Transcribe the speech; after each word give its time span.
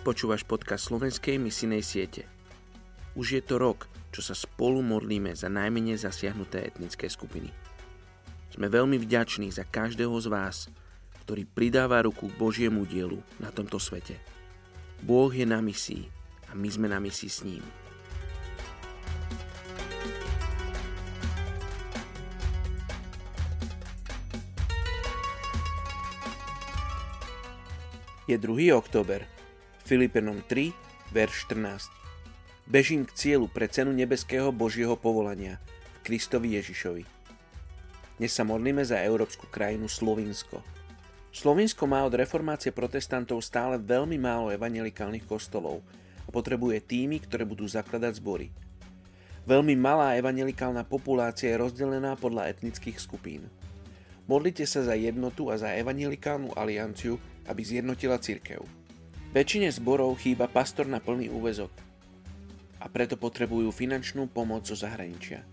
Počúvaš 0.00 0.48
podcast 0.48 0.88
slovenskej 0.88 1.36
misinej 1.36 1.84
siete. 1.84 2.24
Už 3.12 3.36
je 3.36 3.42
to 3.44 3.60
rok, 3.60 3.84
čo 4.08 4.24
sa 4.24 4.32
spolu 4.32 4.80
modlíme 4.80 5.36
za 5.36 5.52
najmenej 5.52 6.00
zasiahnuté 6.00 6.64
etnické 6.64 7.04
skupiny. 7.04 7.52
Sme 8.48 8.72
veľmi 8.72 8.96
vďační 8.96 9.52
za 9.52 9.68
každého 9.68 10.16
z 10.24 10.32
vás, 10.32 10.72
ktorý 11.20 11.44
pridáva 11.44 12.00
ruku 12.00 12.32
k 12.32 12.38
Božiemu 12.40 12.88
dielu 12.88 13.20
na 13.36 13.52
tomto 13.52 13.76
svete. 13.76 14.16
Boh 15.04 15.28
je 15.28 15.44
na 15.44 15.60
misii 15.60 16.08
a 16.48 16.56
my 16.56 16.68
sme 16.72 16.88
na 16.88 16.96
misii 16.96 17.28
s 17.28 17.44
ním. 17.44 17.64
Je 28.24 28.40
2. 28.40 28.72
október 28.72 29.28
Filipenom 29.84 30.44
3, 30.44 30.70
verš 31.10 31.48
14. 31.48 31.88
Bežím 32.68 33.08
k 33.08 33.16
cieľu 33.16 33.48
pre 33.48 33.64
cenu 33.66 33.90
nebeského 33.96 34.52
Božieho 34.52 34.94
povolania 34.94 35.56
v 35.98 35.98
Kristovi 36.12 36.54
Ježišovi. 36.60 37.02
Dnes 38.20 38.32
sa 38.36 38.44
modlíme 38.44 38.84
za 38.84 39.00
európsku 39.00 39.48
krajinu 39.48 39.88
Slovinsko. 39.88 40.60
Slovinsko 41.32 41.88
má 41.88 42.04
od 42.04 42.12
reformácie 42.12 42.70
protestantov 42.70 43.40
stále 43.40 43.80
veľmi 43.80 44.20
málo 44.20 44.52
evangelikálnych 44.52 45.24
kostolov 45.24 45.80
a 46.26 46.28
potrebuje 46.28 46.84
týmy, 46.84 47.24
ktoré 47.24 47.48
budú 47.48 47.64
zakladať 47.64 48.20
zbory. 48.20 48.52
Veľmi 49.48 49.74
malá 49.80 50.20
evangelikálna 50.20 50.84
populácia 50.84 51.56
je 51.56 51.60
rozdelená 51.60 52.14
podľa 52.20 52.52
etnických 52.52 53.00
skupín. 53.00 53.48
Modlite 54.28 54.68
sa 54.68 54.84
za 54.84 54.94
jednotu 54.94 55.48
a 55.48 55.56
za 55.56 55.72
evangelikálnu 55.72 56.52
alianciu, 56.54 57.16
aby 57.48 57.64
zjednotila 57.64 58.20
cirkev. 58.20 58.62
Väčšine 59.30 59.70
zborov 59.70 60.18
chýba 60.18 60.50
pastor 60.50 60.90
na 60.90 60.98
plný 60.98 61.30
úvezok 61.30 61.70
a 62.82 62.90
preto 62.90 63.14
potrebujú 63.14 63.70
finančnú 63.70 64.26
pomoc 64.26 64.66
zo 64.66 64.74
zahraničia. 64.74 65.46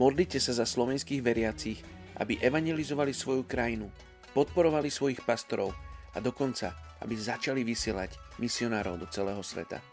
Modlite 0.00 0.40
sa 0.40 0.56
za 0.56 0.64
slovenských 0.64 1.20
veriacich, 1.20 1.84
aby 2.16 2.40
evangelizovali 2.40 3.12
svoju 3.12 3.44
krajinu, 3.44 3.92
podporovali 4.32 4.88
svojich 4.88 5.20
pastorov 5.20 5.76
a 6.16 6.18
dokonca, 6.24 6.72
aby 7.04 7.12
začali 7.12 7.60
vysielať 7.60 8.40
misionárov 8.40 9.04
do 9.04 9.06
celého 9.12 9.44
sveta. 9.44 9.84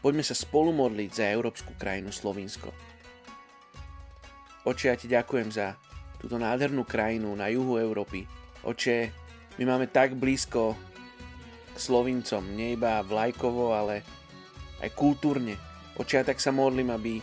Poďme 0.00 0.24
sa 0.24 0.32
spolu 0.32 0.72
modliť 0.72 1.10
za 1.12 1.28
európsku 1.28 1.76
krajinu 1.76 2.16
Slovinsko. 2.16 2.72
Oče, 4.64 4.88
ja 4.88 4.96
ti 4.96 5.04
ďakujem 5.04 5.52
za 5.52 5.76
túto 6.16 6.40
nádhernú 6.40 6.88
krajinu 6.88 7.28
na 7.36 7.52
juhu 7.52 7.76
Európy. 7.76 8.24
Oče, 8.64 9.12
my 9.60 9.68
máme 9.68 9.92
tak 9.92 10.16
blízko 10.16 10.91
Slovincom, 11.76 12.42
nie 12.52 12.76
iba 12.76 13.00
vlajkovo, 13.00 13.72
ale 13.72 14.04
aj 14.82 14.90
kultúrne. 14.92 15.56
Očia 15.96 16.24
tak 16.24 16.40
sa 16.40 16.50
modlím, 16.50 16.90
aby 16.92 17.22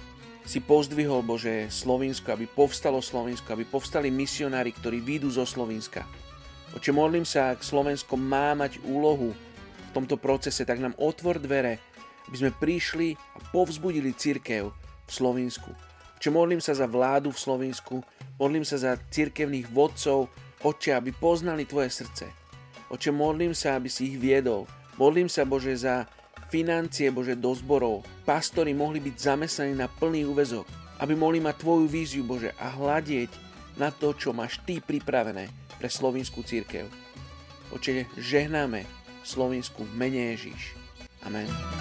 si 0.49 0.65
pozdvihol 0.65 1.21
Bože 1.21 1.69
Slovinsko, 1.69 2.33
aby 2.33 2.49
povstalo 2.49 3.05
Slovinsko, 3.05 3.53
aby 3.53 3.69
povstali 3.69 4.09
misionári, 4.09 4.73
ktorí 4.73 4.97
výjdu 4.97 5.29
zo 5.29 5.45
Slovenska. 5.45 6.05
Oče, 6.73 6.93
modlím 6.93 7.25
sa, 7.25 7.53
ak 7.53 7.65
Slovensko 7.65 8.17
má 8.17 8.53
mať 8.53 8.81
úlohu 8.85 9.33
v 9.33 9.89
tomto 9.93 10.17
procese, 10.17 10.65
tak 10.65 10.81
nám 10.81 10.97
otvor 10.97 11.41
dvere, 11.41 11.81
aby 12.29 12.35
sme 12.37 12.51
prišli 12.53 13.13
a 13.13 13.41
povzbudili 13.53 14.13
církev 14.13 14.69
v 15.05 15.11
Slovensku. 15.11 15.73
Oče, 16.17 16.29
modlím 16.29 16.61
sa 16.61 16.77
za 16.77 16.85
vládu 16.85 17.33
v 17.33 17.41
Slovensku, 17.41 17.95
modlím 18.37 18.65
sa 18.65 18.77
za 18.77 18.97
církevných 18.97 19.69
vodcov, 19.69 20.29
oče, 20.61 20.93
aby 20.93 21.09
poznali 21.13 21.65
Tvoje 21.65 21.89
srdce. 21.89 22.38
Oče, 22.89 23.13
modlím 23.13 23.53
sa, 23.53 23.77
aby 23.77 23.85
si 23.85 24.13
ich 24.13 24.17
viedol. 24.17 24.65
Modlím 24.97 25.29
sa, 25.29 25.45
Bože, 25.45 25.77
za 25.77 26.09
financie, 26.49 27.13
Bože, 27.13 27.37
do 27.37 27.53
zborov. 27.53 28.01
Pastori 28.25 28.73
mohli 28.73 28.97
byť 28.97 29.15
zamestnaní 29.15 29.77
na 29.77 29.85
plný 29.85 30.25
úvezok, 30.25 30.65
aby 30.97 31.13
mohli 31.13 31.37
mať 31.37 31.61
Tvoju 31.61 31.85
víziu, 31.85 32.25
Bože, 32.25 32.49
a 32.57 32.73
hľadieť 32.73 33.29
na 33.77 33.93
to, 33.93 34.17
čo 34.17 34.33
máš 34.33 34.57
Ty 34.65 34.81
pripravené 34.81 35.47
pre 35.77 35.87
slovinskú 35.87 36.41
církev. 36.41 36.89
Oče, 37.69 38.09
žehnáme 38.17 38.83
Slovensku 39.21 39.85
v 39.85 39.93
mene 39.93 40.33
Ježíš. 40.33 40.73
Amen. 41.21 41.78